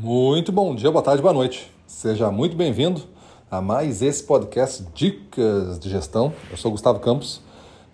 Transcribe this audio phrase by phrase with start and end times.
[0.00, 1.72] Muito bom dia, boa tarde, boa noite.
[1.84, 3.02] Seja muito bem-vindo
[3.50, 6.32] a mais esse podcast Dicas de Gestão.
[6.52, 7.40] Eu sou Gustavo Campos,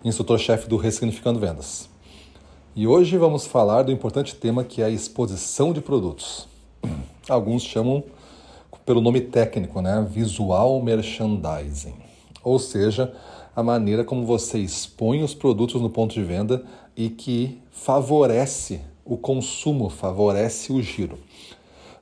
[0.03, 1.89] instrutor-chefe do Ressignificando Vendas.
[2.75, 6.47] E hoje vamos falar do importante tema que é a exposição de produtos.
[7.27, 8.03] Alguns chamam
[8.85, 10.07] pelo nome técnico, né?
[10.07, 11.95] Visual Merchandising.
[12.43, 13.15] Ou seja,
[13.55, 16.63] a maneira como você expõe os produtos no ponto de venda
[16.95, 21.17] e que favorece o consumo, favorece o giro.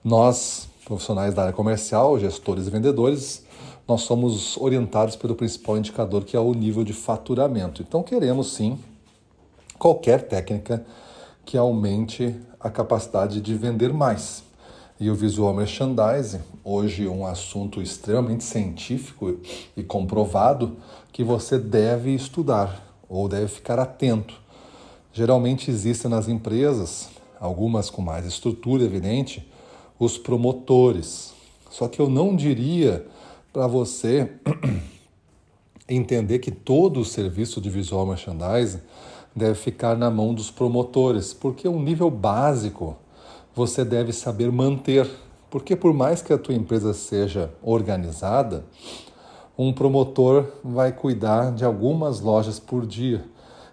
[0.04, 3.46] Nós, profissionais da área comercial, gestores e vendedores,
[3.88, 7.82] nós somos orientados pelo principal indicador que é o nível de faturamento.
[7.82, 8.78] Então queremos sim
[9.80, 10.86] qualquer técnica
[11.46, 14.44] que aumente a capacidade de vender mais.
[15.00, 19.38] E o visual merchandising, hoje um assunto extremamente científico
[19.75, 20.75] e comprovado
[21.14, 24.33] que você deve estudar ou deve ficar atento.
[25.14, 27.08] Geralmente existem nas empresas,
[27.39, 29.47] algumas com mais estrutura evidente,
[30.00, 31.33] os promotores.
[31.70, 33.06] Só que eu não diria
[33.52, 34.31] para você
[35.88, 38.80] entender que todo o serviço de visual merchandising
[39.36, 42.95] deve ficar na mão dos promotores, porque um nível básico
[43.55, 45.09] você deve saber manter.
[45.49, 48.66] Porque por mais que a tua empresa seja organizada,
[49.58, 53.23] um promotor vai cuidar de algumas lojas por dia,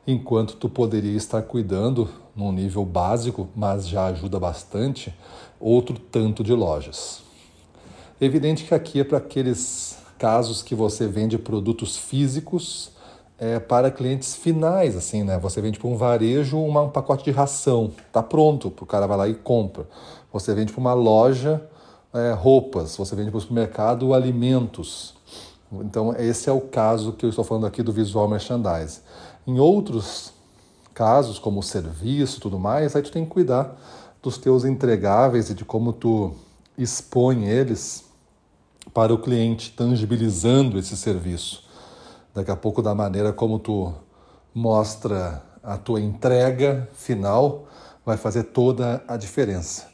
[0.07, 2.09] enquanto tu poderia estar cuidando
[2.41, 5.15] num nível básico, mas já ajuda bastante,
[5.61, 7.21] outro tanto de lojas.
[8.19, 12.93] Evidente que aqui é para aqueles casos que você vende produtos físicos
[13.39, 15.39] é, para clientes finais, assim, né?
[15.39, 19.17] Você vende para um varejo uma, um pacote de ração, tá pronto, o cara vai
[19.17, 19.87] lá e compra.
[20.33, 21.63] Você vende para uma loja
[22.13, 25.15] é, roupas, você vende para o supermercado alimentos.
[25.73, 29.01] Então, esse é o caso que eu estou falando aqui do visual merchandising.
[29.47, 30.33] Em outros
[30.95, 33.77] casos, como serviço e tudo mais, aí tu tem que cuidar
[34.23, 36.35] dos teus entregáveis e de como tu
[36.77, 38.05] expõe eles
[38.93, 41.65] para o cliente, tangibilizando esse serviço.
[42.35, 43.93] Daqui a pouco, da maneira como tu
[44.55, 47.67] mostra a tua entrega final,
[48.05, 49.89] vai fazer toda a diferença.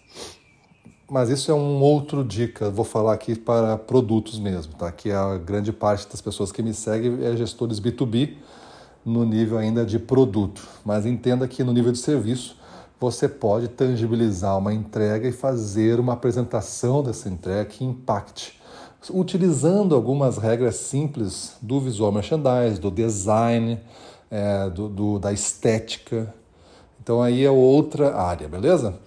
[1.08, 4.90] Mas isso é um outro dica, vou falar aqui para produtos mesmo, tá?
[4.90, 8.36] Que a grande parte das pessoas que me seguem é gestores B2B
[9.06, 10.66] no nível ainda de produto.
[10.84, 12.56] Mas entenda que no nível de serviço
[12.98, 18.60] você pode tangibilizar uma entrega e fazer uma apresentação dessa entrega que impacte,
[19.10, 23.78] utilizando algumas regras simples do visual merchandising, do design,
[24.28, 26.34] é, do, do, da estética.
[27.00, 28.98] Então aí é outra área, beleza?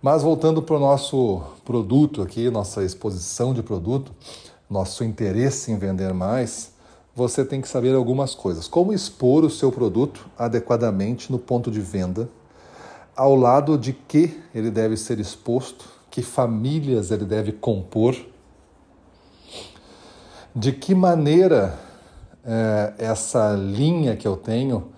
[0.00, 4.12] Mas voltando para o nosso produto aqui, nossa exposição de produto,
[4.70, 6.73] nosso interesse em vender mais,
[7.14, 8.66] você tem que saber algumas coisas.
[8.66, 12.28] Como expor o seu produto adequadamente no ponto de venda,
[13.16, 18.16] ao lado de que ele deve ser exposto, que famílias ele deve compor,
[20.54, 21.78] de que maneira
[22.44, 24.92] é, essa linha que eu tenho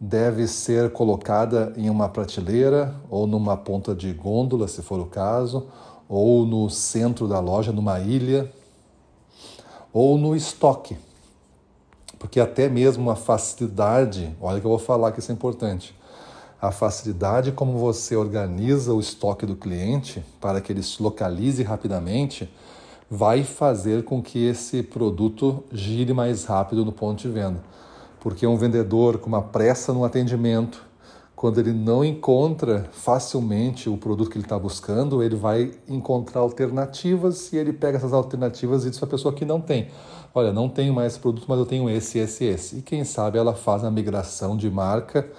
[0.00, 5.66] deve ser colocada em uma prateleira ou numa ponta de gôndola, se for o caso,
[6.08, 8.50] ou no centro da loja, numa ilha,
[9.92, 10.96] ou no estoque.
[12.18, 15.94] Porque até mesmo a facilidade, olha que eu vou falar que isso é importante,
[16.60, 22.50] a facilidade como você organiza o estoque do cliente para que ele se localize rapidamente
[23.10, 27.62] vai fazer com que esse produto gire mais rápido no ponto de venda.
[28.20, 30.84] Porque um vendedor com uma pressa no atendimento,
[31.38, 37.52] quando ele não encontra facilmente o produto que ele está buscando, ele vai encontrar alternativas
[37.52, 39.86] e ele pega essas alternativas e diz para a pessoa que não tem:
[40.34, 42.78] Olha, não tenho mais esse produto, mas eu tenho esse, esse, esse.
[42.78, 45.30] E quem sabe ela faz a migração de marca,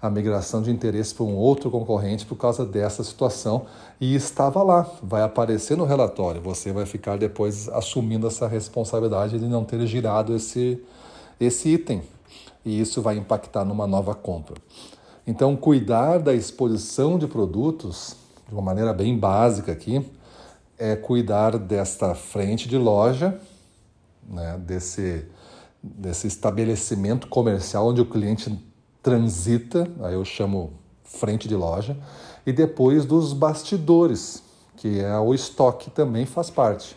[0.00, 3.64] a migração de interesse para um outro concorrente por causa dessa situação
[3.98, 6.38] e estava lá, vai aparecer no relatório.
[6.42, 10.84] Você vai ficar depois assumindo essa responsabilidade de não ter girado esse,
[11.40, 12.02] esse item
[12.62, 14.56] e isso vai impactar numa nova compra.
[15.26, 18.16] Então, cuidar da exposição de produtos,
[18.46, 20.08] de uma maneira bem básica aqui,
[20.78, 23.40] é cuidar desta frente de loja,
[24.28, 25.24] né, desse,
[25.82, 28.56] desse estabelecimento comercial onde o cliente
[29.02, 31.96] transita, aí eu chamo frente de loja,
[32.46, 34.42] e depois dos bastidores,
[34.76, 36.96] que é o estoque também faz parte.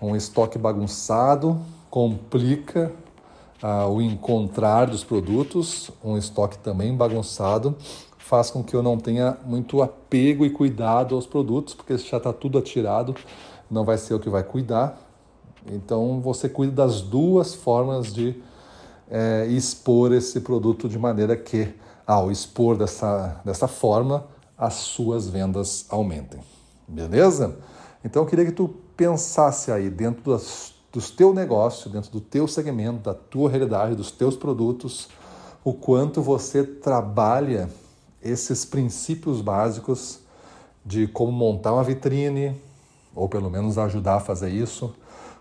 [0.00, 1.60] Um estoque bagunçado
[1.90, 2.92] complica
[3.62, 7.76] ah, o encontrar dos produtos, um estoque também bagunçado,
[8.18, 12.32] faz com que eu não tenha muito apego e cuidado aos produtos, porque já está
[12.32, 13.14] tudo atirado,
[13.70, 14.98] não vai ser o que vai cuidar.
[15.66, 18.40] Então você cuida das duas formas de
[19.10, 21.74] é, expor esse produto de maneira que,
[22.06, 24.24] ao expor dessa, dessa forma,
[24.56, 26.40] as suas vendas aumentem.
[26.86, 27.58] Beleza?
[28.04, 32.48] Então eu queria que tu pensasse aí dentro das, dos teu negócio, dentro do teu
[32.48, 35.08] segmento, da tua realidade, dos teus produtos,
[35.64, 37.70] o quanto você trabalha
[38.22, 40.20] esses princípios básicos
[40.84, 42.56] de como montar uma vitrine,
[43.14, 44.94] ou pelo menos ajudar a fazer isso,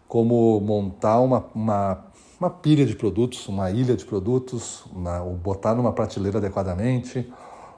[0.08, 2.06] como montar uma, uma,
[2.40, 7.32] uma pilha de produtos, uma ilha de produtos, uma, ou botar numa prateleira adequadamente,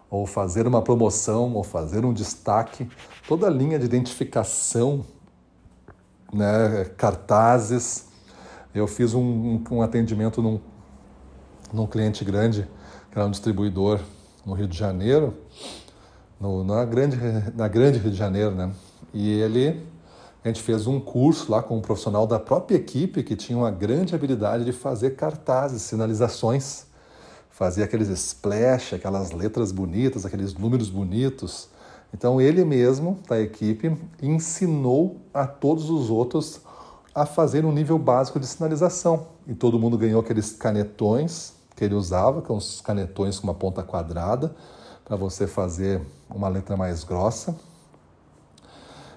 [0.09, 2.89] ou fazer uma promoção, ou fazer um destaque,
[3.27, 5.05] toda a linha de identificação,
[6.33, 8.07] né, cartazes.
[8.73, 10.59] Eu fiz um, um atendimento num,
[11.73, 12.67] num cliente grande,
[13.11, 13.99] que era um distribuidor
[14.45, 15.35] no Rio de Janeiro,
[16.39, 17.17] no, na, grande,
[17.55, 18.71] na grande Rio de Janeiro, né?
[19.13, 19.85] E ele,
[20.43, 23.69] a gente fez um curso lá com um profissional da própria equipe que tinha uma
[23.69, 26.85] grande habilidade de fazer cartazes, sinalizações,
[27.49, 31.69] fazia aqueles splash, aquelas letras bonitas, aqueles números bonitos.
[32.13, 36.61] Então ele mesmo, da equipe, ensinou a todos os outros
[37.13, 39.27] a fazer um nível básico de sinalização.
[39.47, 43.53] E todo mundo ganhou aqueles canetões que ele usava, que são os canetões com uma
[43.53, 44.53] ponta quadrada,
[45.03, 47.55] para você fazer uma letra mais grossa.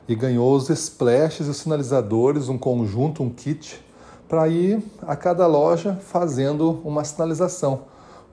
[0.09, 3.85] E ganhou os splashes e os sinalizadores, um conjunto, um kit,
[4.29, 7.83] para ir a cada loja fazendo uma sinalização.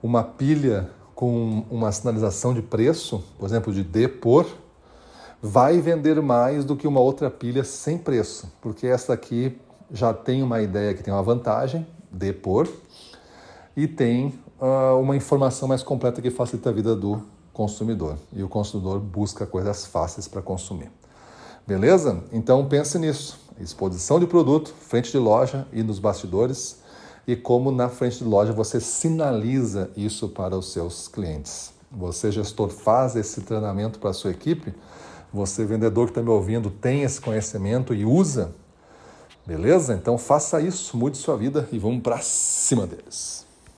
[0.02, 0.90] Uma pilha
[1.22, 4.44] com uma sinalização de preço, por exemplo, de D por,
[5.40, 9.56] vai vender mais do que uma outra pilha sem preço, porque essa aqui
[9.92, 12.68] já tem uma ideia que tem uma vantagem, D por,
[13.76, 17.22] e tem uh, uma informação mais completa que facilita a vida do
[17.52, 18.16] consumidor.
[18.32, 20.90] E o consumidor busca coisas fáceis para consumir.
[21.64, 22.20] Beleza?
[22.32, 23.38] Então pense nisso.
[23.60, 26.81] Exposição de produto, frente de loja e nos bastidores.
[27.26, 31.72] E como na frente de loja você sinaliza isso para os seus clientes.
[31.90, 34.74] Você, gestor, faz esse treinamento para a sua equipe.
[35.32, 38.52] Você, vendedor que está me ouvindo, tem esse conhecimento e usa.
[39.46, 39.94] Beleza?
[39.94, 43.46] Então faça isso, mude sua vida e vamos para cima deles.